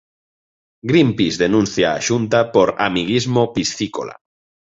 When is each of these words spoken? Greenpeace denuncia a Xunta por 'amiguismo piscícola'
Greenpeace 0.91 1.37
denuncia 1.43 1.87
a 1.93 2.01
Xunta 2.07 2.39
por 2.53 2.67
'amiguismo 2.79 3.41
piscícola' 3.53 4.17